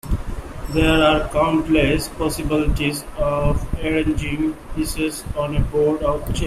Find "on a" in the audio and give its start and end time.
5.37-5.59